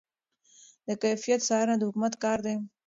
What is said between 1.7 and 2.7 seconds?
د حکومت کار دی.